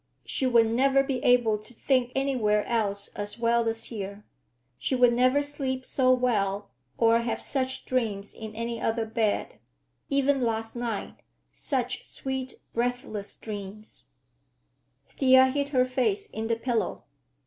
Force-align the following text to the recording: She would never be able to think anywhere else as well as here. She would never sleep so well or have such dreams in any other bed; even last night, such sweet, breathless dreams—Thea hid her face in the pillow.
She 0.25 0.47
would 0.47 0.65
never 0.65 1.03
be 1.03 1.19
able 1.23 1.59
to 1.59 1.75
think 1.75 2.11
anywhere 2.15 2.65
else 2.65 3.09
as 3.09 3.37
well 3.37 3.67
as 3.67 3.83
here. 3.83 4.25
She 4.79 4.95
would 4.95 5.13
never 5.13 5.43
sleep 5.43 5.85
so 5.85 6.11
well 6.11 6.71
or 6.97 7.19
have 7.19 7.39
such 7.39 7.85
dreams 7.85 8.33
in 8.33 8.55
any 8.55 8.81
other 8.81 9.05
bed; 9.05 9.59
even 10.09 10.41
last 10.41 10.75
night, 10.75 11.17
such 11.51 12.01
sweet, 12.01 12.55
breathless 12.73 13.37
dreams—Thea 13.37 15.49
hid 15.51 15.69
her 15.69 15.85
face 15.85 16.25
in 16.27 16.47
the 16.47 16.55
pillow. 16.55 17.03